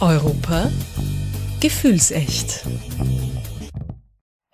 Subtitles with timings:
[0.00, 0.70] Europa
[1.60, 2.64] gefühlsecht.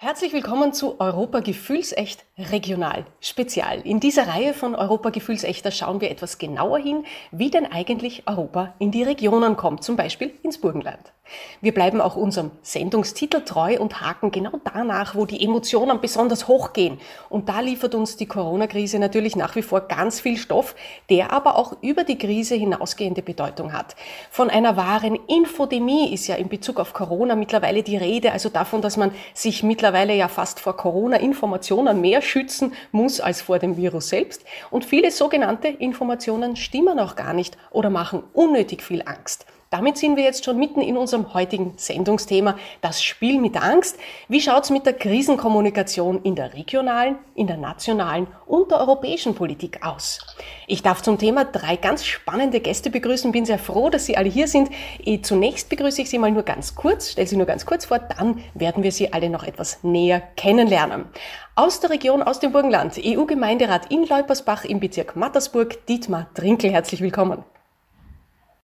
[0.04, 3.82] Herzlich willkommen zu Europa Gefühlsecht Regional Spezial.
[3.82, 8.74] In dieser Reihe von Europa Gefühlsechter schauen wir etwas genauer hin, wie denn eigentlich Europa
[8.80, 11.12] in die Regionen kommt, zum Beispiel ins Burgenland.
[11.60, 16.72] Wir bleiben auch unserem Sendungstitel treu und haken genau danach, wo die Emotionen besonders hoch
[16.72, 16.98] gehen.
[17.30, 20.74] Und da liefert uns die Corona-Krise natürlich nach wie vor ganz viel Stoff,
[21.08, 23.94] der aber auch über die Krise hinausgehende Bedeutung hat.
[24.30, 28.82] Von einer wahren Infodemie ist ja in Bezug auf Corona mittlerweile die Rede, also davon,
[28.82, 34.08] dass man sich mittlerweile ja fast vor Corona-Informationen mehr schützen muss als vor dem Virus
[34.08, 34.44] selbst.
[34.70, 39.46] Und viele sogenannte Informationen stimmen auch gar nicht oder machen unnötig viel Angst.
[39.72, 43.96] Damit sind wir jetzt schon mitten in unserem heutigen Sendungsthema, das Spiel mit Angst.
[44.28, 49.82] Wie schaut's mit der Krisenkommunikation in der regionalen, in der nationalen und der europäischen Politik
[49.82, 50.18] aus?
[50.66, 54.28] Ich darf zum Thema drei ganz spannende Gäste begrüßen, bin sehr froh, dass Sie alle
[54.28, 54.68] hier sind.
[55.06, 57.98] Eh, zunächst begrüße ich Sie mal nur ganz kurz, stelle Sie nur ganz kurz vor,
[57.98, 61.06] dann werden wir Sie alle noch etwas näher kennenlernen.
[61.54, 67.00] Aus der Region, aus dem Burgenland, EU-Gemeinderat in Leupersbach im Bezirk Mattersburg, Dietmar Trinkel, herzlich
[67.00, 67.42] willkommen.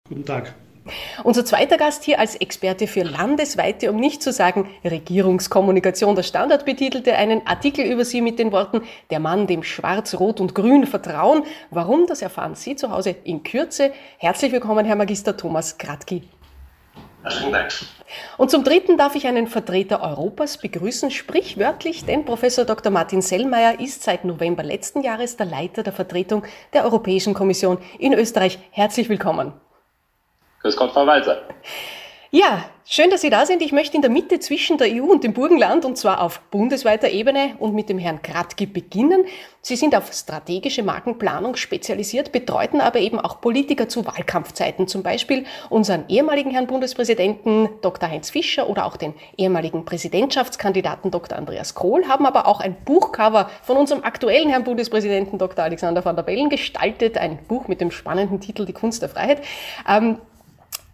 [0.09, 0.55] Guten Tag.
[1.23, 6.15] Unser zweiter Gast hier als Experte für landesweite, um nicht zu sagen Regierungskommunikation.
[6.15, 10.39] Der Standard betitelte einen Artikel über sie mit den Worten Der Mann, dem Schwarz, Rot
[10.39, 11.43] und Grün vertrauen.
[11.69, 13.91] Warum, das erfahren Sie zu Hause in Kürze.
[14.17, 16.23] Herzlich willkommen, Herr Magister Thomas Kratki.
[17.23, 17.73] Herzlichen Dank.
[18.37, 22.91] Und zum Dritten darf ich einen Vertreter Europas begrüßen, sprichwörtlich, denn Professor Dr.
[22.91, 28.13] Martin Sellmeier ist seit November letzten Jahres der Leiter der Vertretung der Europäischen Kommission in
[28.13, 28.59] Österreich.
[28.71, 29.53] Herzlich willkommen.
[30.67, 31.43] Grüß Gott, Frau Walser.
[32.29, 33.61] Ja, schön, dass Sie da sind.
[33.61, 37.07] Ich möchte in der Mitte zwischen der EU und dem Burgenland, und zwar auf bundesweiter
[37.07, 39.23] Ebene und mit dem Herrn Kratki beginnen.
[39.61, 45.45] Sie sind auf strategische Markenplanung spezialisiert, betreuten aber eben auch Politiker zu Wahlkampfzeiten, zum Beispiel
[45.69, 48.09] unseren ehemaligen Herrn Bundespräsidenten Dr.
[48.09, 51.37] Heinz Fischer oder auch den ehemaligen Präsidentschaftskandidaten Dr.
[51.37, 55.63] Andreas Kohl, haben aber auch ein Buchcover von unserem aktuellen Herrn Bundespräsidenten Dr.
[55.63, 59.41] Alexander van der Bellen gestaltet, ein Buch mit dem spannenden Titel Die Kunst der Freiheit.
[59.87, 60.17] Ähm,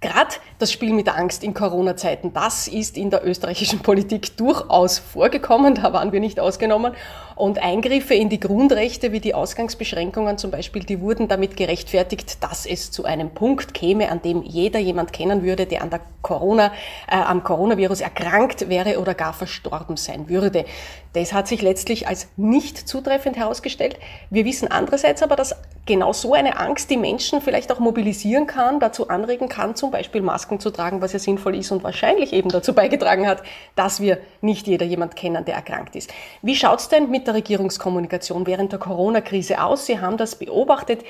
[0.03, 5.00] Gerade das Spiel mit der Angst in Corona-Zeiten, das ist in der österreichischen Politik durchaus
[5.00, 6.94] vorgekommen, da waren wir nicht ausgenommen.
[7.36, 12.66] Und Eingriffe in die Grundrechte wie die Ausgangsbeschränkungen zum Beispiel, die wurden damit gerechtfertigt, dass
[12.66, 16.72] es zu einem Punkt käme, an dem jeder jemand kennen würde, der an der Corona,
[17.09, 20.66] äh, am Coronavirus erkrankt wäre oder gar verstorben sein würde.
[21.14, 23.97] Das hat sich letztlich als nicht zutreffend herausgestellt.
[24.30, 28.80] Wir wissen andererseits aber, dass genau so eine Angst die Menschen vielleicht auch mobilisieren kann,
[28.80, 32.49] dazu anregen kann, zum Beispiel Masken zu tragen, was ja sinnvoll ist und wahrscheinlich eben
[32.49, 33.43] dazu beigetragen hat,
[33.75, 36.11] dass wir nicht jeder jemand kennen, der erkrankt ist.
[36.41, 39.85] Wie schaut's denn mit der Regierungskommunikation während der Corona-Krise aus?
[39.85, 41.05] Sie haben das beobachtet.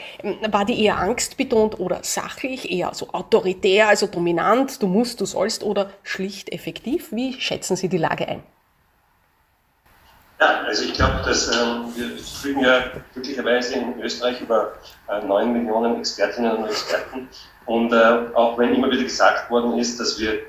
[0.47, 5.63] War die eher angstbetont oder sachlich, eher so autoritär, also dominant, du musst, du sollst
[5.63, 7.11] oder schlicht effektiv?
[7.11, 8.43] Wie schätzen Sie die Lage ein?
[10.43, 12.83] Ja, also ich glaube, dass ähm, wir verfügen ja
[13.13, 14.73] glücklicherweise in Österreich über
[15.07, 17.29] äh, 9 Millionen Expertinnen und Experten.
[17.65, 20.39] Und äh, auch wenn immer wieder gesagt worden ist, dass wir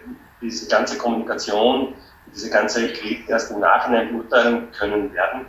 [0.41, 1.95] diese ganze Kommunikation,
[2.35, 5.47] diese ganze Krieg erst im Nachhinein beurteilen können werden,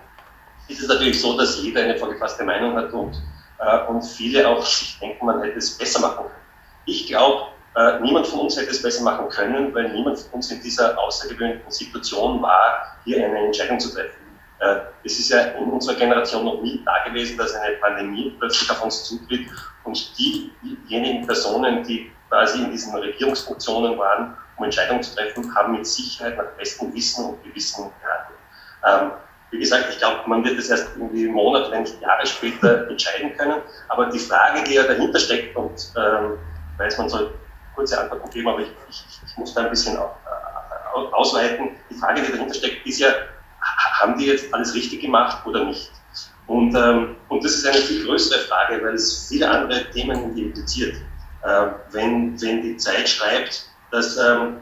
[0.67, 3.21] ist es natürlich so, dass jeder eine vorgefasste Meinung hat und,
[3.59, 6.45] äh, und viele auch sich denken, man hätte es besser machen können.
[6.85, 10.51] Ich glaube, äh, niemand von uns hätte es besser machen können, weil niemand von uns
[10.51, 14.24] in dieser außergewöhnlichen Situation war, hier eine Entscheidung zu treffen.
[14.59, 18.69] Äh, es ist ja in unserer Generation noch nie da gewesen, dass eine Pandemie plötzlich
[18.71, 19.47] auf uns zutritt
[19.83, 25.85] und diejenigen Personen, die quasi in diesen Regierungsfunktionen waren, um Entscheidungen zu treffen, haben mit
[25.85, 28.39] Sicherheit nach bestem Wissen und Gewissen gehandelt.
[28.85, 29.11] Ähm,
[29.51, 33.35] wie gesagt, ich glaube, man wird das erst irgendwie Monate, wenn nicht Jahre später entscheiden
[33.37, 33.61] können.
[33.89, 36.37] Aber die Frage, die ja dahinter steckt, und ähm,
[36.77, 37.33] weiß man soll
[37.75, 39.97] kurze Antworten geben, aber ich, ich, ich muss da ein bisschen
[40.93, 41.71] ausweiten.
[41.89, 43.09] Die Frage, die dahinter steckt, ist ja,
[43.77, 45.91] haben die jetzt alles richtig gemacht oder nicht?
[46.47, 50.95] Und, ähm, und das ist eine viel größere Frage, weil es viele andere Themen impliziert.
[51.43, 54.57] Äh, wenn, wenn die Zeit schreibt, dass, ähm,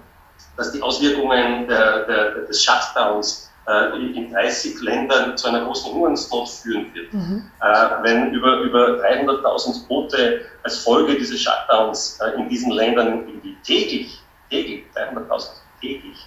[0.57, 6.49] dass die Auswirkungen der, der, des Shutdowns äh, in 30 Ländern zu einer großen Hungersnot
[6.49, 7.13] führen wird.
[7.13, 7.49] Mhm.
[7.61, 13.25] Äh, wenn über, über 300.000 Tote als Folge dieses Shutdowns äh, in diesen Ländern
[13.63, 15.47] täglich, täglich 300.000
[15.83, 16.17] täglich,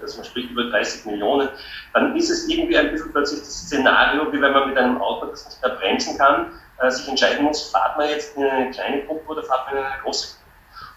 [0.00, 1.48] dass man spricht über 30 Millionen,
[1.92, 5.26] dann ist es irgendwie ein bisschen plötzlich das Szenario, wie wenn man mit einem Auto,
[5.26, 9.04] das nicht mehr bremsen kann, äh, sich entscheiden muss, fahrt man jetzt in eine kleine
[9.04, 10.42] Gruppe oder fahrt man in eine große Gruppe.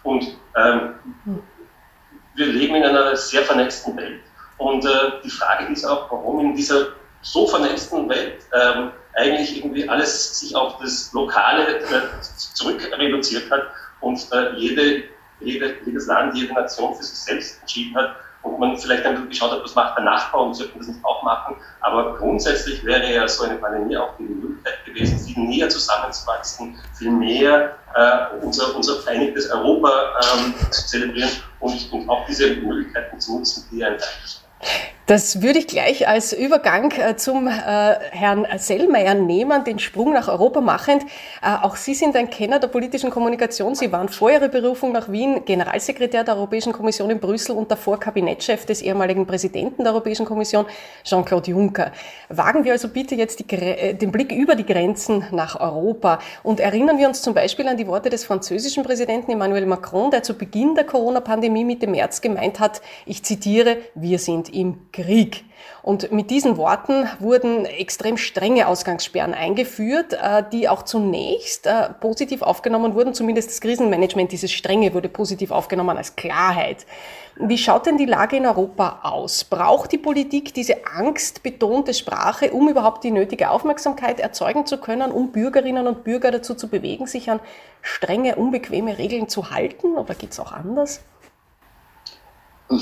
[0.04, 0.96] Und ähm,
[2.36, 4.22] wir leben in einer sehr vernetzten Welt.
[4.58, 6.88] Und äh, die Frage ist auch, warum in dieser
[7.22, 13.64] so vernetzten Welt ähm, eigentlich irgendwie alles sich auf das Lokale äh, zurück reduziert hat
[14.02, 15.06] und äh, jede
[15.40, 18.16] jede, jedes Land, jede Nation für sich selbst entschieden hat
[18.46, 21.24] und man vielleicht dann geschaut hat, was macht der Nachbar und sollten das nicht auch
[21.24, 21.56] machen.
[21.82, 27.12] Aber grundsätzlich wäre ja so eine Pandemie auch die Möglichkeit gewesen, viel näher zusammenzuwachsen, viel
[27.12, 33.40] mehr äh, unser, unser vereinigtes Europa ähm, zu zelebrieren und, und auch diese Möglichkeiten zu
[33.40, 33.98] nutzen, die ein
[35.06, 40.28] das würde ich gleich als Übergang äh, zum äh, Herrn Sellmeier nehmen, den Sprung nach
[40.28, 41.04] Europa machend.
[41.44, 43.76] Äh, auch Sie sind ein Kenner der politischen Kommunikation.
[43.76, 48.00] Sie waren vor Ihrer Berufung nach Wien Generalsekretär der Europäischen Kommission in Brüssel und davor
[48.00, 50.66] Kabinettschef des ehemaligen Präsidenten der Europäischen Kommission,
[51.04, 51.92] Jean-Claude Juncker.
[52.30, 56.98] Wagen wir also bitte jetzt die, den Blick über die Grenzen nach Europa und erinnern
[56.98, 60.74] wir uns zum Beispiel an die Worte des französischen Präsidenten Emmanuel Macron, der zu Beginn
[60.74, 65.44] der Corona-Pandemie Mitte März gemeint hat, ich zitiere, wir sind im Krieg.
[65.82, 72.42] Und mit diesen Worten wurden extrem strenge Ausgangssperren eingeführt, äh, die auch zunächst äh, positiv
[72.42, 73.14] aufgenommen wurden.
[73.14, 76.86] Zumindest das Krisenmanagement, dieses Strenge wurde positiv aufgenommen als Klarheit.
[77.38, 79.44] Wie schaut denn die Lage in Europa aus?
[79.44, 85.34] Braucht die Politik diese angstbetonte Sprache, um überhaupt die nötige Aufmerksamkeit erzeugen zu können, um
[85.34, 87.42] Bürgerinnen und Bürger dazu zu bewegen, sich an
[87.82, 89.98] strenge, unbequeme Regeln zu halten?
[89.98, 91.02] Oder geht es auch anders?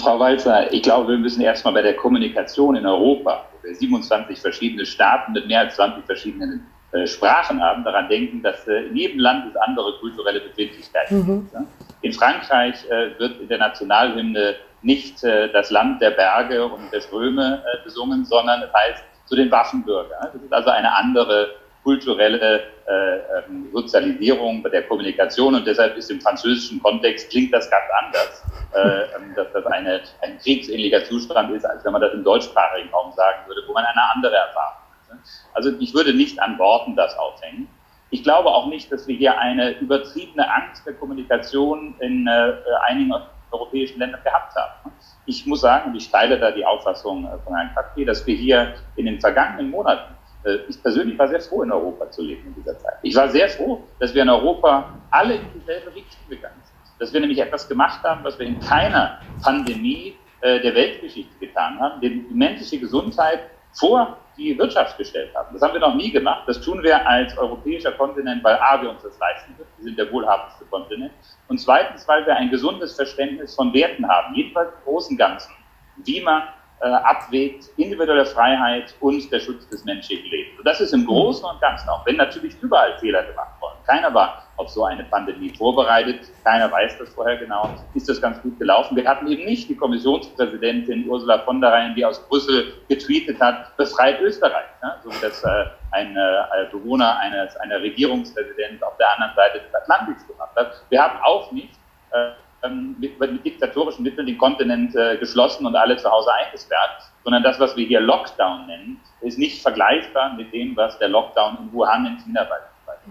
[0.02, 4.40] Frau Walzer, ich glaube, wir müssen erstmal bei der Kommunikation in Europa, wo wir 27
[4.40, 8.96] verschiedene Staaten mit mehr als 20 verschiedenen äh, Sprachen haben, daran denken, dass äh, in
[8.96, 11.26] jedem Land es andere kulturelle Befindlichkeiten mhm.
[11.26, 11.54] gibt.
[11.54, 11.66] Ja?
[12.02, 17.02] In Frankreich äh, wird in der Nationalhymne nicht äh, das Land der Berge und der
[17.02, 20.30] Ströme äh, besungen, sondern es heißt zu den Waffenbürgern.
[20.34, 26.22] Das ist also eine andere kulturelle äh, ähm, Sozialisierung der Kommunikation und deshalb ist im
[26.22, 28.44] französischen Kontext klingt das ganz anders,
[28.74, 32.90] äh, ähm, dass das eine, ein kriegsähnlicher Zustand ist, als wenn man das im deutschsprachigen
[32.90, 34.78] Raum sagen würde, wo man eine andere Erfahrung
[35.10, 35.18] hat.
[35.54, 37.68] Also ich würde nicht an Worten das aufhängen.
[38.10, 42.54] Ich glaube auch nicht, dass wir hier eine übertriebene Angst der Kommunikation in äh,
[42.88, 43.14] einigen
[43.52, 44.92] europäischen Ländern gehabt haben.
[45.26, 48.36] Ich muss sagen, und ich teile da die Auffassung äh, von Herrn Kakti, dass wir
[48.36, 50.13] hier in den vergangenen Monaten
[50.68, 52.96] ich persönlich war sehr froh, in Europa zu leben in dieser Zeit.
[53.02, 57.00] Ich war sehr froh, dass wir in Europa alle in dieselbe Richtung gegangen sind.
[57.00, 61.80] Dass wir nämlich etwas gemacht haben, was wir in keiner Pandemie äh, der Weltgeschichte getan
[61.80, 63.40] haben, die menschliche Gesundheit
[63.74, 65.54] vor die Wirtschaft gestellt haben.
[65.54, 66.44] Das haben wir noch nie gemacht.
[66.48, 69.70] Das tun wir als europäischer Kontinent, weil A, wir uns das leisten können.
[69.78, 71.14] Wir sind der wohlhabendste Kontinent.
[71.48, 75.52] Und zweitens, weil wir ein gesundes Verständnis von Werten haben, jedenfalls im großen Ganzen,
[75.98, 76.44] wie man
[76.84, 80.60] äh, abwägt, individuelle Freiheit und der Schutz des menschlichen Lebens.
[80.60, 83.78] Und das ist im Großen und Ganzen, auch wenn natürlich überall Fehler gemacht wurden.
[83.88, 88.42] Keiner war auf so eine Pandemie vorbereitet, keiner weiß das vorher genau, ist das ganz
[88.42, 88.98] gut gelaufen.
[88.98, 93.76] Wir hatten eben nicht die Kommissionspräsidentin Ursula von der Leyen, die aus Brüssel getweetet hat,
[93.78, 94.98] befreit Österreich, ja?
[95.04, 99.74] so wie das äh, ein äh, Bewohner eines, einer Regierungspräsident auf der anderen Seite des
[99.74, 100.84] Atlantiks gemacht hat.
[100.90, 101.74] Wir haben auch nicht
[102.12, 102.32] äh,
[102.64, 107.44] ähm, mit, mit, diktatorischen Mitteln den Kontinent äh, geschlossen und alle zu Hause eingesperrt, sondern
[107.44, 111.74] das, was wir hier Lockdown nennen, ist nicht vergleichbar mit dem, was der Lockdown in
[111.74, 112.60] Wuhan in China war.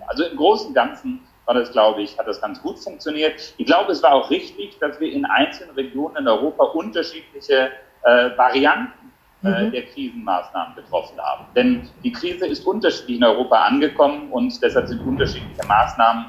[0.09, 3.55] Also im Großen und Ganzen war das, glaube ich, hat das ganz gut funktioniert.
[3.57, 7.71] Ich glaube, es war auch richtig, dass wir in einzelnen Regionen in Europa unterschiedliche
[8.05, 9.13] äh, Varianten
[9.45, 9.73] äh, mhm.
[9.73, 11.47] der Krisenmaßnahmen getroffen haben.
[11.57, 16.27] Denn die Krise ist unterschiedlich in Europa angekommen und deshalb sind unterschiedliche Maßnahmen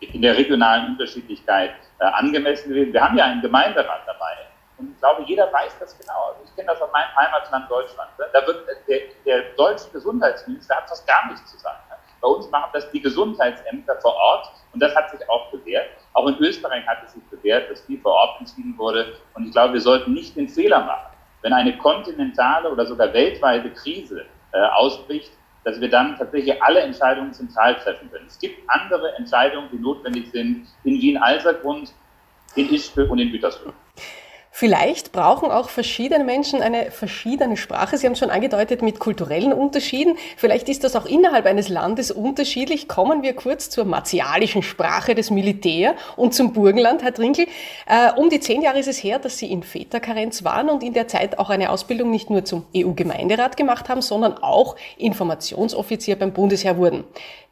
[0.00, 1.72] in der regionalen Unterschiedlichkeit
[2.04, 2.92] angemessen gewesen.
[2.92, 4.36] Wir haben ja einen Gemeinderat dabei.
[4.78, 6.28] Und ich glaube, jeder weiß das genau.
[6.28, 8.10] Also ich kenne das aus meinem Heimatland Deutschland.
[8.18, 8.26] Ne?
[8.32, 11.78] Da wird der, der deutsche Gesundheitsminister hat fast gar nichts zu sagen.
[12.20, 15.86] Bei uns machen das die Gesundheitsämter vor Ort und das hat sich auch bewährt.
[16.14, 19.14] Auch in Österreich hat es sich bewährt, dass viel vor Ort entschieden wurde.
[19.34, 21.12] Und ich glaube, wir sollten nicht den Fehler machen,
[21.42, 25.30] wenn eine kontinentale oder sogar weltweite Krise äh, ausbricht,
[25.66, 28.26] dass wir dann tatsächlich alle Entscheidungen zentral treffen können.
[28.28, 31.92] Es gibt andere Entscheidungen, die notwendig sind in Wien-Alsergrund,
[32.54, 33.72] in Ischgl und in Gütersloh.
[34.58, 37.98] Vielleicht brauchen auch verschiedene Menschen eine verschiedene Sprache.
[37.98, 40.16] Sie haben es schon angedeutet mit kulturellen Unterschieden.
[40.38, 42.88] Vielleicht ist das auch innerhalb eines Landes unterschiedlich.
[42.88, 47.48] Kommen wir kurz zur martialischen Sprache des Militär und zum Burgenland, Herr Trinkel.
[47.86, 50.94] Äh, um die zehn Jahre ist es her, dass Sie in Väterkarenz waren und in
[50.94, 56.32] der Zeit auch eine Ausbildung nicht nur zum EU-Gemeinderat gemacht haben, sondern auch Informationsoffizier beim
[56.32, 57.04] Bundesheer wurden.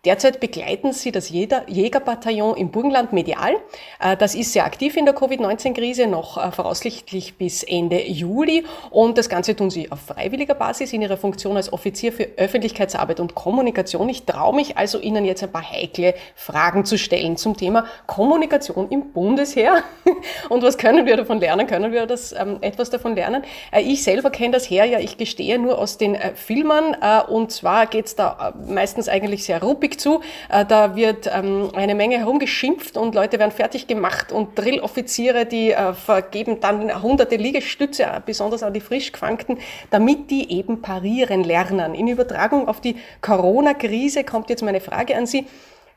[0.05, 3.57] Derzeit begleiten Sie das Jägerbataillon im Burgenland medial.
[3.99, 8.65] Äh, das ist sehr aktiv in der Covid-19-Krise, noch äh, voraussichtlich bis Ende Juli.
[8.91, 13.19] Und das Ganze tun Sie auf freiwilliger Basis in Ihrer Funktion als Offizier für Öffentlichkeitsarbeit
[13.19, 14.07] und Kommunikation.
[14.11, 18.91] Ich traue mich also Ihnen jetzt ein paar heikle Fragen zu stellen zum Thema Kommunikation
[18.91, 19.83] im Bundesheer.
[20.51, 21.67] Und was können wir davon lernen?
[21.67, 23.43] Können wir das ähm, etwas davon lernen?
[23.73, 26.95] Äh, ich selber kenne das Heer ja, ich gestehe, nur aus den Filmen.
[27.29, 30.21] Und zwar geht es da meistens eigentlich sehr ruppig Zu.
[30.49, 35.73] Äh, da wird ähm, eine Menge herumgeschimpft und Leute werden fertig gemacht und Drilloffiziere, die
[35.73, 39.59] äh, vergeben dann hunderte Liegestütze, besonders an die Frischgefangten,
[39.91, 41.95] damit die eben parieren lernen.
[41.95, 45.47] In Übertragung auf die Corona-Krise kommt jetzt meine Frage an Sie.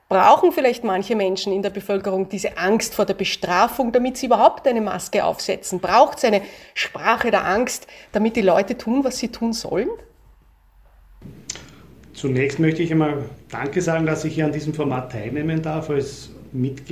[0.09, 4.65] Brauchen vielleicht manche Menschen in der Bevölkerung diese Angst vor der Bestrafung, damit sie überhaupt
[4.65, 5.81] eine Maske aufsetzen?
[5.81, 6.41] Braucht es eine
[6.75, 9.89] Sprache der Angst, damit die Leute tun, was sie tun sollen?
[12.17, 16.31] Zunächst möchte ich einmal Danke sagen, dass ich hier an diesem Format teilnehmen darf als,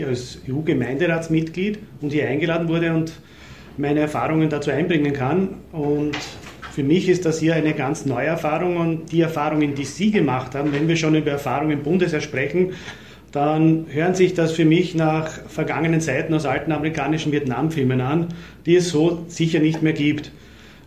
[0.07, 3.11] als EU-Gemeinderatsmitglied und hier eingeladen wurde und
[3.75, 5.55] meine Erfahrungen dazu einbringen kann.
[5.71, 6.15] Und
[6.73, 10.53] für mich ist das hier eine ganz neue Erfahrung und die Erfahrungen, die Sie gemacht
[10.53, 12.73] haben, wenn wir schon über Erfahrungen im Bundesheer sprechen,
[13.31, 18.27] dann hören sich das für mich nach vergangenen Zeiten aus alten amerikanischen Vietnamfilmen an,
[18.67, 20.31] die es so sicher nicht mehr gibt.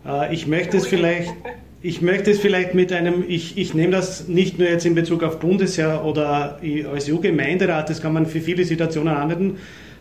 [0.07, 1.33] Äh, ich möchte es vielleicht,
[1.81, 5.23] ich möchte es vielleicht mit einem, ich, ich nehme das nicht nur jetzt in Bezug
[5.23, 6.59] auf Bundesheer oder
[6.91, 9.57] als EU-Gemeinderat, das kann man für viele Situationen anwenden.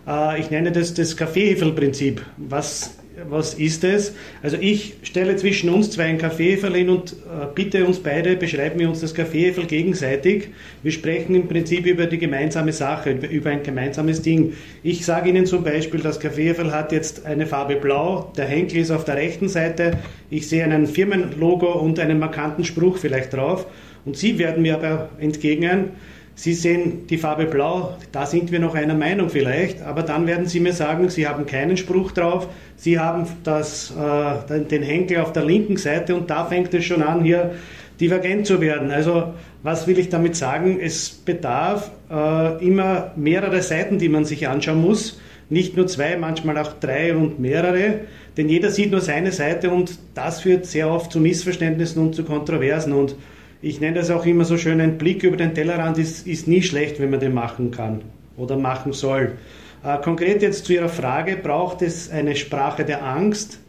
[0.06, 2.96] Äh, ich nenne das das Kaffeehefel-Prinzip, was
[3.28, 4.14] was ist es?
[4.42, 8.78] Also ich stelle zwischen uns zwei ein Kaffeeferl hin und äh, bitte uns beide, beschreiben
[8.78, 10.48] wir uns das Kaffeeferl gegenseitig.
[10.82, 14.54] Wir sprechen im Prinzip über die gemeinsame Sache, über ein gemeinsames Ding.
[14.82, 18.90] Ich sage Ihnen zum Beispiel, das Kaffeeferl hat jetzt eine Farbe blau, der Henkel ist
[18.90, 19.98] auf der rechten Seite,
[20.30, 23.66] ich sehe ein Firmenlogo und einen markanten Spruch vielleicht drauf
[24.04, 25.90] und Sie werden mir aber entgegnen,
[26.38, 30.46] Sie sehen die Farbe Blau, da sind wir noch einer Meinung vielleicht, aber dann werden
[30.46, 35.32] Sie mir sagen, Sie haben keinen Spruch drauf, Sie haben das, äh, den Henkel auf
[35.32, 37.56] der linken Seite und da fängt es schon an, hier
[38.00, 38.92] divergent zu werden.
[38.92, 40.78] Also was will ich damit sagen?
[40.80, 45.20] Es bedarf äh, immer mehrere Seiten, die man sich anschauen muss.
[45.50, 48.02] Nicht nur zwei, manchmal auch drei und mehrere,
[48.36, 52.22] denn jeder sieht nur seine Seite und das führt sehr oft zu Missverständnissen und zu
[52.22, 52.92] Kontroversen.
[52.92, 53.16] Und
[53.60, 56.62] ich nenne das auch immer so schön, ein Blick über den Tellerrand ist, ist nie
[56.62, 58.02] schlecht, wenn man den machen kann
[58.36, 59.32] oder machen soll.
[59.84, 63.60] Äh, konkret jetzt zu Ihrer Frage, braucht es eine Sprache der Angst?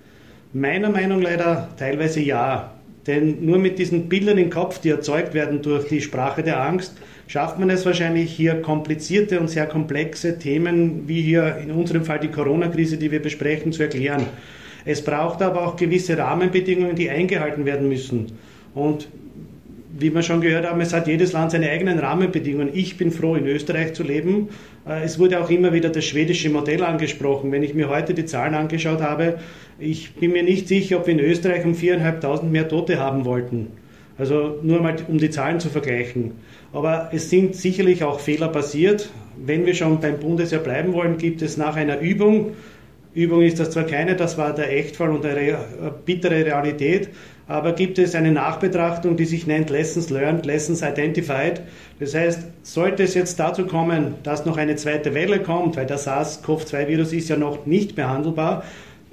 [0.54, 2.74] Meiner Meinung nach leider teilweise ja.
[3.08, 6.96] Denn nur mit diesen Bildern im Kopf, die erzeugt werden durch die Sprache der Angst,
[7.28, 12.20] schafft man es wahrscheinlich hier komplizierte und sehr komplexe Themen, wie hier in unserem Fall
[12.20, 14.26] die Corona-Krise, die wir besprechen, zu erklären.
[14.86, 18.28] Es braucht aber auch gewisse Rahmenbedingungen, die eingehalten werden müssen.
[18.74, 19.08] Und
[20.00, 22.70] wie wir schon gehört haben, es hat jedes Land seine eigenen Rahmenbedingungen.
[22.74, 24.50] Ich bin froh, in Österreich zu leben.
[24.88, 27.52] Äh, es wurde auch immer wieder das schwedische Modell angesprochen.
[27.52, 29.40] Wenn ich mir heute die Zahlen angeschaut habe,
[29.80, 33.68] ich bin mir nicht sicher, ob wir in Österreich um 4.500 mehr Tote haben wollten.
[34.18, 36.34] Also nur mal, um die Zahlen zu vergleichen.
[36.74, 39.10] Aber es sind sicherlich auch Fehler passiert.
[39.38, 42.52] Wenn wir schon beim Bundesheer bleiben wollen, gibt es nach einer Übung,
[43.14, 45.58] Übung ist das zwar keine, das war der Echtfall und eine
[46.06, 47.10] bittere Realität,
[47.50, 51.62] aber gibt es eine Nachbetrachtung, die sich nennt Lessons Learned, Lessons Identified.
[52.00, 55.98] Das heißt, sollte es jetzt dazu kommen, dass noch eine zweite Welle kommt, weil der
[55.98, 58.64] SARS-CoV-2-Virus ist ja noch nicht behandelbar,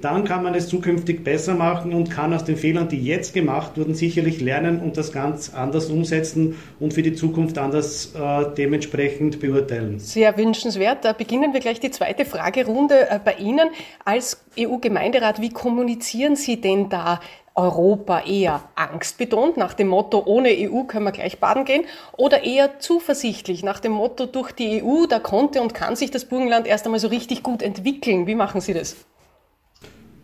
[0.01, 3.77] dann kann man es zukünftig besser machen und kann aus den Fehlern, die jetzt gemacht
[3.77, 9.39] wurden, sicherlich lernen und das ganz anders umsetzen und für die Zukunft anders äh, dementsprechend
[9.39, 9.97] beurteilen.
[9.97, 11.03] Sehr wünschenswert.
[11.03, 13.69] Da beginnen wir gleich die zweite Fragerunde äh, bei Ihnen.
[14.05, 17.19] Als EU-Gemeinderat, wie kommunizieren Sie denn da
[17.57, 21.85] Europa eher angstbetont nach dem Motto, ohne EU können wir gleich baden gehen,
[22.15, 26.25] oder eher zuversichtlich nach dem Motto, durch die EU, da konnte und kann sich das
[26.25, 28.27] Burgenland erst einmal so richtig gut entwickeln.
[28.27, 28.95] Wie machen Sie das?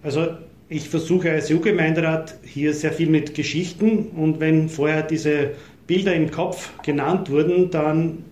[0.04, 0.28] Also
[0.70, 5.52] ich versuche als EU-Gemeinderat hier sehr viel mit Geschichten und wenn vorher diese
[5.88, 8.26] Bilder im Kopf genannt wurden, dann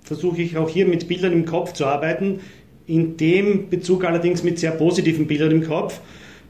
[0.00, 2.40] versuche ich auch hier mit Bildern im Kopf zu arbeiten,
[2.86, 6.00] in dem Bezug allerdings mit sehr positiven Bildern im Kopf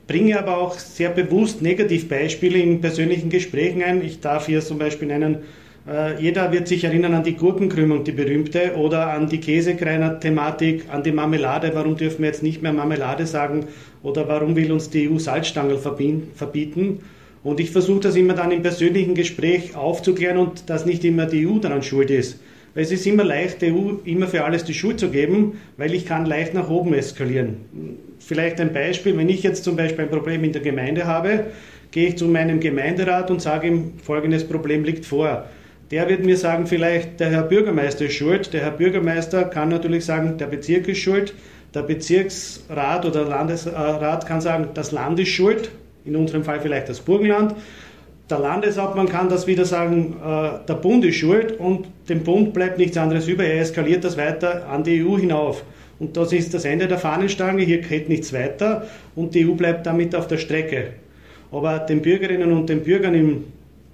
[0.06, 4.04] bringe aber auch sehr bewusst Negativbeispiele in persönlichen Gesprächen ein.
[4.04, 5.38] Ich darf hier zum Beispiel nennen,
[5.88, 11.02] äh, jeder wird sich erinnern an die Gurkenkrümmung, die berühmte, oder an die Käsekreiner-Thematik, an
[11.02, 11.70] die Marmelade.
[11.74, 13.66] Warum dürfen wir jetzt nicht mehr Marmelade sagen?
[14.02, 17.00] Oder warum will uns die EU Salzstangen verbieten?
[17.44, 21.46] Und ich versuche das immer dann im persönlichen Gespräch aufzuklären und dass nicht immer die
[21.46, 22.40] EU daran schuld ist.
[22.74, 25.94] Weil es ist immer leicht, der EU immer für alles die Schuld zu geben, weil
[25.94, 27.58] ich kann leicht nach oben eskalieren.
[28.26, 31.46] Vielleicht ein Beispiel, wenn ich jetzt zum Beispiel ein Problem in der Gemeinde habe,
[31.92, 35.44] gehe ich zu meinem Gemeinderat und sage ihm, folgendes Problem liegt vor.
[35.92, 38.52] Der wird mir sagen, vielleicht der Herr Bürgermeister ist schuld.
[38.52, 41.34] Der Herr Bürgermeister kann natürlich sagen, der Bezirk ist schuld.
[41.72, 45.70] Der Bezirksrat oder Landesrat kann sagen, das Land ist schuld.
[46.04, 47.54] In unserem Fall vielleicht das Burgenland.
[48.28, 52.78] Der Landeshauptmann kann das wieder sagen, äh, der Bund ist schuld und dem Bund bleibt
[52.78, 53.44] nichts anderes über.
[53.44, 55.62] Er eskaliert das weiter an die EU hinauf.
[55.98, 57.62] Und das ist das Ende der Fahnenstange.
[57.62, 60.88] Hier geht nichts weiter und die EU bleibt damit auf der Strecke.
[61.50, 63.44] Aber den Bürgerinnen und den Bürgern im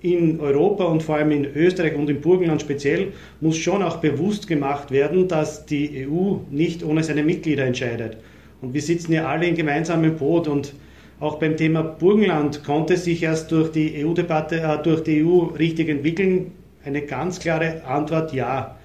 [0.02, 4.48] in Europa und vor allem in Österreich und im Burgenland speziell muss schon auch bewusst
[4.48, 8.16] gemacht werden, dass die EU nicht ohne seine Mitglieder entscheidet.
[8.60, 10.74] Und wir sitzen ja alle in gemeinsamem Boot und
[11.20, 15.88] auch beim Thema Burgenland konnte sich erst durch die EU-Debatte, äh, durch die EU richtig
[15.88, 16.50] entwickeln.
[16.84, 18.76] Eine ganz klare Antwort ja.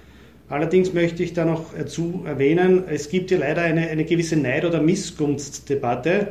[0.48, 4.64] Allerdings möchte ich da noch dazu erwähnen, es gibt hier leider eine, eine gewisse Neid-
[4.64, 6.28] oder Missgunstdebatte.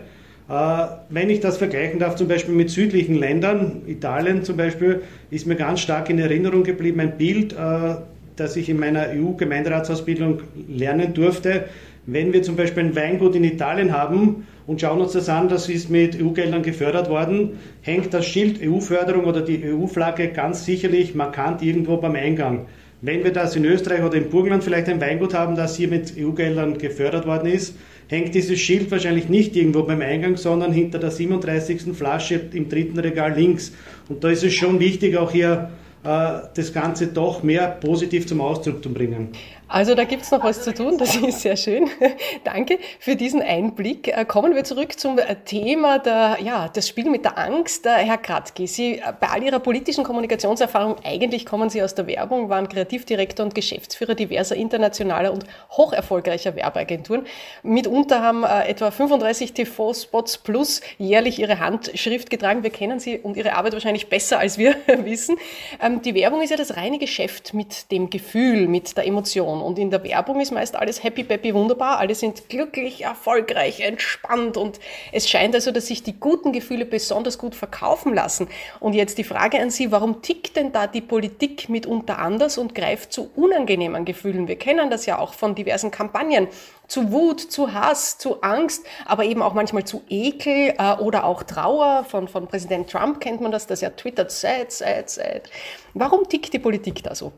[0.49, 5.45] Äh, wenn ich das vergleichen darf, zum Beispiel mit südlichen Ländern, Italien zum Beispiel, ist
[5.45, 7.95] mir ganz stark in Erinnerung geblieben ein Bild, äh,
[8.35, 11.65] das ich in meiner EU-Gemeinderatsausbildung lernen durfte.
[12.05, 15.67] Wenn wir zum Beispiel ein Weingut in Italien haben und schauen uns das an, das
[15.69, 21.61] ist mit EU-Geldern gefördert worden, hängt das Schild EU-Förderung oder die EU-Flagge ganz sicherlich markant
[21.61, 22.67] irgendwo beim Eingang.
[23.01, 26.13] Wenn wir das in Österreich oder im Burgenland vielleicht ein Weingut haben, das hier mit
[26.17, 27.75] EU-Geldern gefördert worden ist,
[28.07, 31.95] hängt dieses Schild wahrscheinlich nicht irgendwo beim Eingang, sondern hinter der 37.
[31.95, 33.71] Flasche im dritten Regal links.
[34.09, 35.69] Und da ist es schon wichtig, auch hier
[36.03, 39.29] äh, das Ganze doch mehr positiv zum Ausdruck zu bringen.
[39.69, 41.89] Also da gibt's noch was zu tun, das ist sehr schön.
[42.45, 44.07] Danke für diesen Einblick.
[44.07, 47.85] Äh, kommen wir zurück zum äh, Thema der, ja, das Spiel mit der Angst.
[47.85, 52.69] Herr Kratki, Sie bei all Ihrer politischen Kommunikationserfahrung, eigentlich kommen Sie aus der Werbung, waren
[52.69, 57.25] Kreativdirektor und Geschäftsführer diverser internationaler und hocherfolgreicher Werbeagenturen.
[57.63, 62.63] Mitunter haben etwa 35 TV-Spots plus jährlich Ihre Handschrift getragen.
[62.63, 65.37] Wir kennen Sie und Ihre Arbeit wahrscheinlich besser, als wir wissen.
[65.81, 69.56] Ähm, die Werbung ist ja das reine Geschäft mit dem Gefühl, mit der Emotion.
[69.61, 71.97] Und in der Werbung ist meist alles happy, peppy, wunderbar.
[71.99, 74.57] Alle sind glücklich, erfolgreich, entspannt.
[74.57, 74.79] Und
[75.11, 78.47] es scheint also, dass sich die guten Gefühle besonders gut verkaufen lassen.
[78.79, 82.75] Und jetzt die Frage an Sie, warum tickt denn da die Politik mitunter anders und
[82.75, 84.47] greift zu unangenehmen Gefühlen?
[84.47, 86.47] Wir kennen das ja auch von diversen Kampagnen
[86.87, 91.43] zu Wut, zu Hass, zu Angst, aber eben auch manchmal zu Ekel äh, oder auch
[91.43, 92.05] Trauer.
[92.05, 95.49] Von, von Präsident Trump kennt man das, dass er twittert, sad, sad, sad.
[95.93, 97.33] Warum tickt die Politik da so?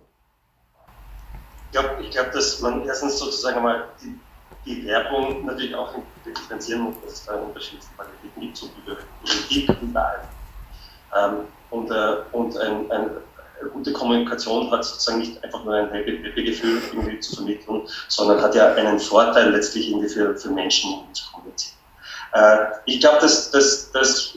[1.71, 4.19] Ich glaube, ich glaub, dass man erstens sozusagen mal die,
[4.65, 5.93] die Werbung natürlich auch
[6.25, 10.27] differenzieren muss, dass es da einen Unterschied von Qualität gibt, so wie Politik überall.
[11.15, 11.33] Ähm,
[11.69, 13.09] und, äh, und ein, ein
[13.73, 18.73] gute Kommunikation hat sozusagen nicht einfach nur ein Happy-Gefühl irgendwie zu vermitteln, sondern hat ja
[18.73, 21.77] einen Vorteil letztlich irgendwie für, für Menschen zu kommunizieren.
[22.33, 24.33] Äh, ich glaube, dass, dass, dass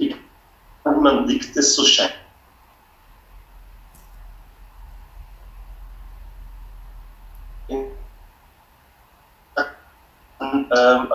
[0.84, 2.12] man liegt es so scheint.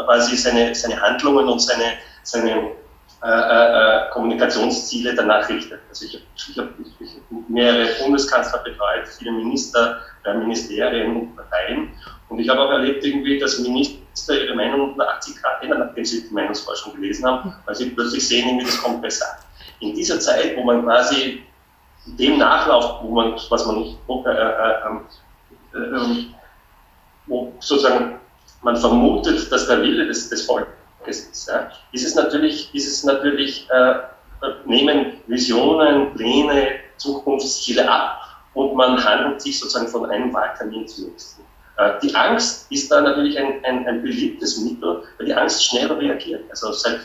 [0.06, 2.72] Quasi seine, seine Handlungen und seine, seine
[3.24, 5.80] äh, äh, Kommunikationsziele danach richtet.
[5.90, 6.22] Also ich
[6.58, 11.90] habe hab, mehrere Bundeskanzler betreut, viele Minister, äh, Ministerien und Parteien.
[12.30, 16.06] Und ich habe auch erlebt irgendwie, dass Minister ihre Meinung unter 80 Grad ändern, nachdem
[16.06, 19.26] sie die Meinungsforschung gelesen haben, weil sie plötzlich sehen, irgendwie, das kommt besser.
[19.80, 21.44] In dieser Zeit, wo man quasi
[22.06, 25.06] dem nachläuft, wo man, was man nicht, äh, äh, ähm,
[25.74, 26.26] äh,
[27.26, 28.20] wo sozusagen
[28.68, 30.68] man vermutet, dass der Wille des, des Volkes
[31.06, 33.94] ist, ja, ist es natürlich, ist es natürlich äh,
[34.66, 38.20] nehmen Visionen, Pläne, Zukunftsziele ab
[38.56, 41.44] und man handelt sich sozusagen von einem Wahltermin zum nächsten.
[41.78, 45.98] Äh, die Angst ist da natürlich ein, ein, ein beliebtes Mittel, weil die Angst schneller
[45.98, 46.44] reagiert.
[46.50, 47.00] Also seit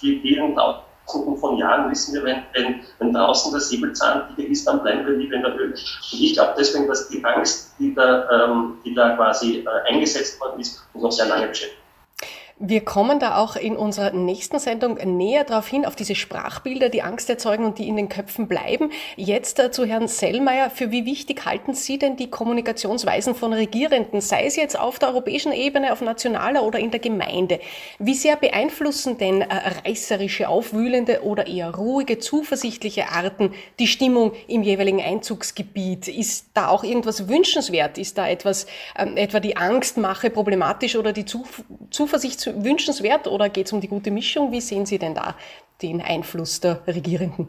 [0.00, 5.06] vielen Tausenden von Jahren wissen wir, wenn, wenn, wenn draußen der Säbelzahntiger ist, dann bleiben
[5.06, 5.74] wir lieber in der Höhle.
[5.74, 10.40] Und ich glaube deswegen, dass die Angst, die da, ähm, die da quasi äh, eingesetzt
[10.40, 11.83] worden ist, uns noch sehr lange beschäftigt.
[12.60, 17.02] Wir kommen da auch in unserer nächsten Sendung näher darauf hin, auf diese Sprachbilder, die
[17.02, 18.92] Angst erzeugen und die in den Köpfen bleiben.
[19.16, 20.70] Jetzt äh, zu Herrn Sellmeier.
[20.70, 25.08] Für wie wichtig halten Sie denn die Kommunikationsweisen von Regierenden, sei es jetzt auf der
[25.08, 27.58] europäischen Ebene, auf nationaler oder in der Gemeinde?
[27.98, 29.48] Wie sehr beeinflussen denn äh,
[29.84, 36.06] reißerische, aufwühlende oder eher ruhige, zuversichtliche Arten die Stimmung im jeweiligen Einzugsgebiet?
[36.06, 37.98] Ist da auch irgendwas wünschenswert?
[37.98, 43.72] Ist da etwas, ähm, etwa die Angstmache problematisch oder die Zuversicht wünschenswert oder geht es
[43.72, 44.52] um die gute Mischung?
[44.52, 45.34] Wie sehen Sie denn da
[45.82, 47.48] den Einfluss der Regierenden?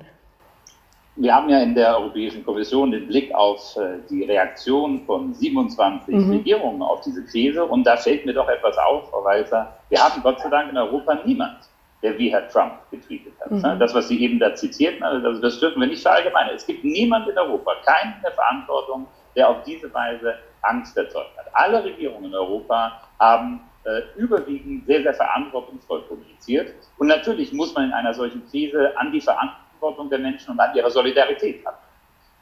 [1.18, 6.14] Wir haben ja in der Europäischen Kommission den Blick auf äh, die Reaktion von 27
[6.14, 6.30] mhm.
[6.30, 7.64] Regierungen auf diese Krise.
[7.64, 9.78] Und da fällt mir doch etwas auf, Frau Walter.
[9.90, 11.58] Wir haben Gott sei Dank in Europa niemand,
[12.04, 13.50] der wie Herr Trump getweetet hat.
[13.50, 13.80] Mhm.
[13.80, 16.54] Das, was Sie eben da zitierten, also das dürfen wir nicht verallgemeinern.
[16.54, 21.38] Es gibt niemand in Europa, keinen in der Verantwortung, der auf diese Weise Angst erzeugt
[21.38, 21.46] hat.
[21.54, 26.74] Alle Regierungen in Europa haben äh, überwiegend sehr, sehr verantwortungsvoll kommuniziert.
[26.98, 30.76] Und natürlich muss man in einer solchen Krise an die Verantwortung der Menschen und an
[30.76, 31.78] ihre Solidarität haben.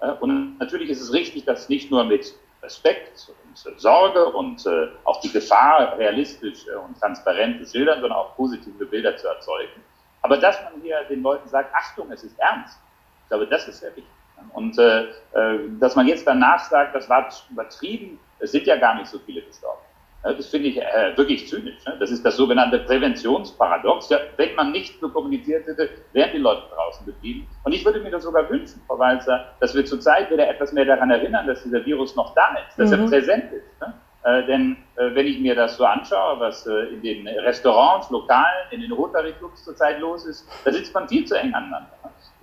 [0.01, 4.87] Äh, und natürlich ist es richtig, das nicht nur mit Respekt und Sorge und äh,
[5.03, 9.83] auch die Gefahr realistisch äh, und transparent zu schildern, sondern auch positive Bilder zu erzeugen.
[10.21, 12.79] Aber dass man hier den Leuten sagt, Achtung, es ist ernst,
[13.23, 14.05] ich glaube, das ist sehr wichtig.
[14.53, 15.03] Und äh,
[15.33, 19.19] äh, dass man jetzt danach sagt, das war übertrieben, es sind ja gar nicht so
[19.19, 19.81] viele gestorben.
[20.23, 21.85] Das finde ich äh, wirklich zynisch.
[21.85, 21.97] Ne?
[21.99, 24.09] Das ist das sogenannte Präventionsparadox.
[24.09, 27.45] Ja, wenn man nicht so kommuniziert hätte, wären die Leute draußen geblieben.
[27.65, 30.85] Und ich würde mir das sogar wünschen, Frau Walzer, dass wir zurzeit wieder etwas mehr
[30.85, 33.03] daran erinnern, dass dieser Virus noch da ist, dass mhm.
[33.03, 33.81] er präsent ist.
[33.81, 33.93] Ne?
[34.23, 38.71] Äh, denn äh, wenn ich mir das so anschaue, was äh, in den Restaurants, Lokalen,
[38.71, 41.91] in den Rotary Clubs zurzeit los ist, da sitzt man viel zu eng aneinander.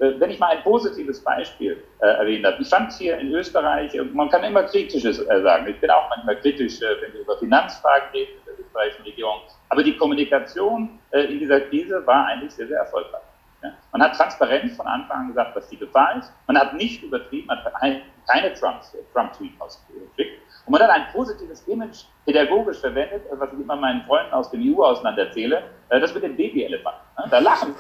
[0.00, 3.92] Äh, wenn ich mal ein positives Beispiel äh, erwähnt habe, ich fand hier in Österreich,
[4.14, 7.36] man kann immer Kritisches äh, sagen, ich bin auch manchmal kritisch, äh, wenn wir über
[7.38, 12.52] Finanzfragen reden mit der österreichischen Regierung, aber die Kommunikation äh, in dieser Krise war eigentlich
[12.52, 13.20] sehr, sehr erfolgreich.
[13.62, 13.72] Ja?
[13.92, 17.48] Man hat transparent von Anfang an gesagt, was die Gefahr ist, man hat nicht übertrieben,
[17.48, 23.52] man hat keine äh, Trump-Tweet ausgeschickt und man hat ein positives Image pädagogisch verwendet, was
[23.52, 27.02] ich immer meinen Freunden aus dem EU-Ausland erzähle, das mit dem Babyelefanten.
[27.18, 27.24] Ne?
[27.30, 27.74] Da lachen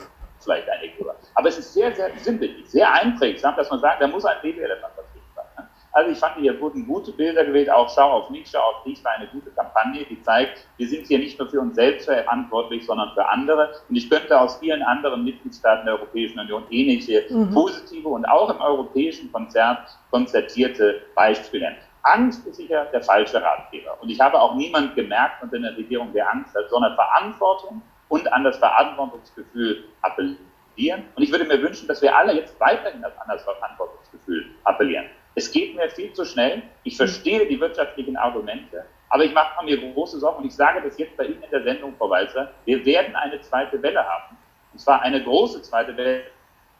[0.44, 1.16] vielleicht einige drüber.
[1.34, 4.94] Aber es ist sehr, sehr sinnbildlich, sehr einprägsam, dass man sagt, da muss ein Babyelefant
[4.94, 5.68] vertreten sein.
[5.92, 9.02] Also ich fand, hier wurden gute Bilder gewählt, auch Schau auf mich, Schau auf dich
[9.04, 12.86] war eine gute Kampagne, die zeigt, wir sind hier nicht nur für uns selbst verantwortlich,
[12.86, 13.72] sondern für andere.
[13.88, 17.52] Und ich könnte aus vielen anderen Mitgliedstaaten der Europäischen Union ähnliche mhm.
[17.52, 19.78] positive und auch im europäischen Konzert
[20.10, 21.78] konzertierte Beispiele nennen.
[22.02, 23.96] Angst ist sicher der falsche Ratgeber.
[24.00, 28.30] Und ich habe auch niemand gemerkt unter der Regierung, der Angst hat, sondern Verantwortung und
[28.32, 31.04] an das Verantwortungsgefühl appellieren.
[31.14, 35.06] Und ich würde mir wünschen, dass wir alle jetzt weiterhin an das Verantwortungsgefühl appellieren.
[35.36, 36.62] Es geht mir viel zu schnell.
[36.82, 40.98] Ich verstehe die wirtschaftlichen Argumente, aber ich mache mir große Sorgen und ich sage das
[40.98, 44.36] jetzt bei Ihnen in der Sendung, Frau Walzer, wir werden eine zweite Welle haben.
[44.72, 46.24] Und zwar eine große zweite Welle,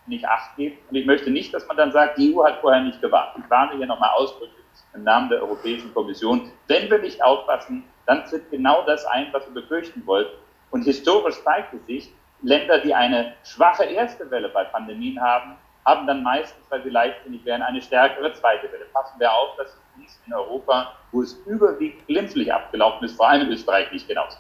[0.06, 0.90] nicht acht gibt.
[0.90, 3.32] Und ich möchte nicht, dass man dann sagt, die EU hat vorher nicht gewarnt.
[3.38, 4.64] Ich warne hier nochmal ausdrücklich
[4.94, 6.50] im Namen der Europäischen Kommission.
[6.66, 10.36] Wenn wir nicht aufpassen, dann tritt genau das ein, was wir befürchten wollten.
[10.70, 16.06] Und historisch zeigt es sich, Länder, die eine schwache erste Welle bei Pandemien haben, haben
[16.06, 18.84] dann meistens, weil sie leichtsinnig wären, eine stärkere zweite Welle.
[18.92, 23.28] Passen wir auf, dass es uns in Europa, wo es überwiegend glimpflich abgelaufen ist, vor
[23.28, 24.36] allem in Österreich nicht genauso.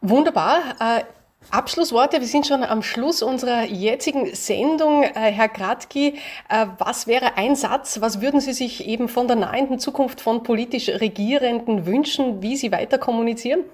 [0.00, 0.60] Wunderbar.
[0.78, 1.04] Äh,
[1.50, 5.04] Abschlussworte, wir sind schon am Schluss unserer jetzigen Sendung.
[5.04, 9.36] Äh, Herr Kratki, äh, was wäre ein Satz, was würden Sie sich eben von der
[9.36, 13.64] nahenden Zukunft von politisch Regierenden wünschen, wie Sie weiter kommunizieren?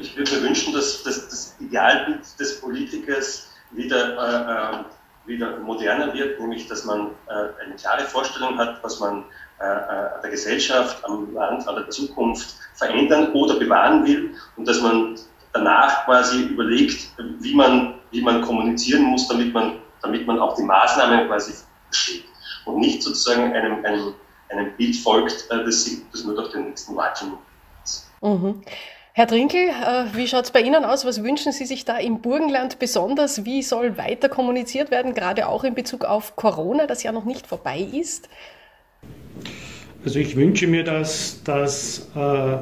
[0.00, 4.84] Ich würde mir wünschen, dass, dass das Idealbild des Politikers wieder, äh, ähm,
[5.26, 9.24] wieder moderner wird, nämlich dass man äh, eine klare Vorstellung hat, was man
[9.60, 14.80] äh, äh, der Gesellschaft, am Land, an der Zukunft verändern oder bewahren will und dass
[14.80, 15.16] man
[15.52, 20.62] danach quasi überlegt, wie man, wie man kommunizieren muss, damit man, damit man auch die
[20.62, 21.54] Maßnahmen quasi
[21.88, 22.24] versteht
[22.64, 24.14] und nicht sozusagen einem, einem,
[24.48, 27.38] einem Bild folgt, äh, das, das nur durch den nächsten Wahlkampf.
[28.22, 28.62] Mhm.
[29.14, 31.04] Herr Trinkel, äh, wie schaut es bei Ihnen aus?
[31.04, 33.44] Was wünschen Sie sich da im Burgenland besonders?
[33.44, 37.46] Wie soll weiter kommuniziert werden, gerade auch in Bezug auf Corona, das ja noch nicht
[37.46, 38.30] vorbei ist?
[40.02, 42.56] Also ich wünsche mir, dass, dass äh,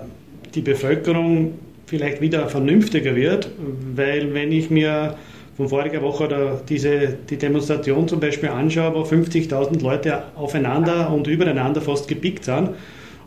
[0.53, 3.49] die Bevölkerung vielleicht wieder vernünftiger wird,
[3.95, 5.17] weil wenn ich mir
[5.57, 11.29] von voriger Woche oder diese, die Demonstration zum Beispiel anschaue, wo 50.000 Leute aufeinander und
[11.29, 12.71] übereinander fast gepickt sind,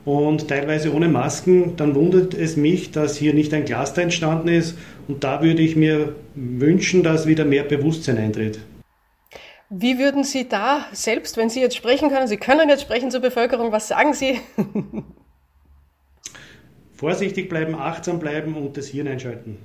[0.06, 4.78] und teilweise ohne Masken, dann wundert es mich, dass hier nicht ein Cluster entstanden ist.
[5.08, 8.60] Und da würde ich mir wünschen, dass wieder mehr Bewusstsein eintritt.
[9.70, 13.22] Wie würden Sie da selbst, wenn Sie jetzt sprechen können, Sie können jetzt sprechen zur
[13.22, 14.39] Bevölkerung, was sagen Sie?
[16.94, 19.58] Vorsichtig bleiben, achtsam bleiben und das Hirn einschalten.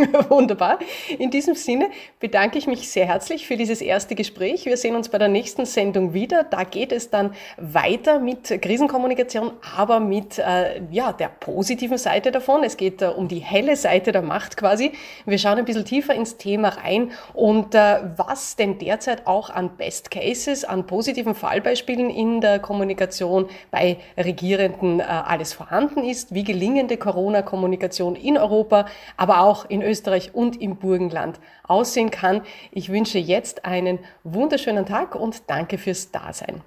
[0.28, 0.78] Wunderbar.
[1.18, 4.64] In diesem Sinne bedanke ich mich sehr herzlich für dieses erste Gespräch.
[4.64, 6.44] Wir sehen uns bei der nächsten Sendung wieder.
[6.44, 12.62] Da geht es dann weiter mit Krisenkommunikation, aber mit äh, ja, der positiven Seite davon.
[12.64, 14.92] Es geht äh, um die helle Seite der Macht quasi.
[15.26, 19.76] Wir schauen ein bisschen tiefer ins Thema rein und äh, was denn derzeit auch an
[19.76, 26.44] Best Cases, an positiven Fallbeispielen in der Kommunikation bei Regierenden äh, alles vorhanden ist, wie
[26.44, 28.86] gelingende Corona-Kommunikation in Europa,
[29.16, 32.42] aber auch in Österreich Österreich und im Burgenland aussehen kann.
[32.70, 36.62] Ich wünsche jetzt einen wunderschönen Tag und danke fürs Dasein.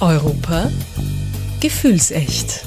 [0.00, 0.70] Europa
[1.60, 2.64] gefühlsecht.